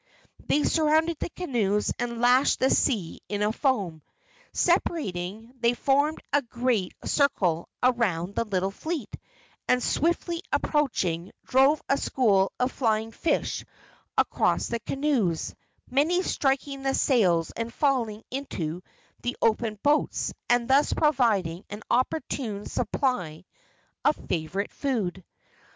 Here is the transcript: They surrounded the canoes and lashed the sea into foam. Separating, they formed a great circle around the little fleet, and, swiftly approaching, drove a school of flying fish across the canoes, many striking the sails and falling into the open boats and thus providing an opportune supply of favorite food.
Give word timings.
They 0.43 0.63
surrounded 0.63 1.17
the 1.19 1.29
canoes 1.29 1.93
and 1.99 2.19
lashed 2.21 2.57
the 2.59 2.71
sea 2.71 3.21
into 3.29 3.51
foam. 3.51 4.01
Separating, 4.51 5.53
they 5.59 5.75
formed 5.75 6.17
a 6.33 6.41
great 6.41 6.95
circle 7.05 7.69
around 7.83 8.33
the 8.33 8.45
little 8.45 8.71
fleet, 8.71 9.15
and, 9.67 9.83
swiftly 9.83 10.41
approaching, 10.51 11.31
drove 11.45 11.83
a 11.87 11.99
school 11.99 12.51
of 12.59 12.71
flying 12.71 13.11
fish 13.11 13.63
across 14.17 14.69
the 14.69 14.79
canoes, 14.79 15.53
many 15.87 16.23
striking 16.23 16.81
the 16.81 16.95
sails 16.95 17.51
and 17.55 17.71
falling 17.71 18.23
into 18.31 18.81
the 19.21 19.37
open 19.39 19.77
boats 19.83 20.33
and 20.49 20.67
thus 20.67 20.93
providing 20.93 21.63
an 21.69 21.83
opportune 21.91 22.65
supply 22.65 23.45
of 24.03 24.15
favorite 24.27 24.71
food. 24.71 25.23